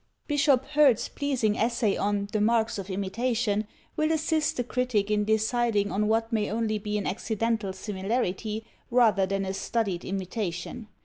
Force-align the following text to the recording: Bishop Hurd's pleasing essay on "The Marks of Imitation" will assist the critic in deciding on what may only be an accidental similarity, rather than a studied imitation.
Bishop 0.25 0.65
Hurd's 0.69 1.09
pleasing 1.09 1.55
essay 1.59 1.95
on 1.95 2.27
"The 2.31 2.41
Marks 2.41 2.79
of 2.79 2.89
Imitation" 2.89 3.67
will 3.95 4.11
assist 4.11 4.57
the 4.57 4.63
critic 4.63 5.11
in 5.11 5.25
deciding 5.25 5.91
on 5.91 6.07
what 6.07 6.33
may 6.33 6.49
only 6.49 6.79
be 6.79 6.97
an 6.97 7.05
accidental 7.05 7.71
similarity, 7.71 8.65
rather 8.89 9.27
than 9.27 9.45
a 9.45 9.53
studied 9.53 10.03
imitation. 10.03 10.87